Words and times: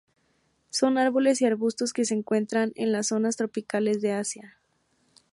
Son 0.71 0.97
árboles 0.97 1.41
y 1.41 1.45
arbustos 1.45 1.93
que 1.93 2.05
se 2.05 2.15
encuentran 2.15 2.71
en 2.73 2.91
las 2.91 3.05
zonas 3.09 3.37
tropicales 3.37 4.01
de 4.01 4.13
Asia. 4.13 4.57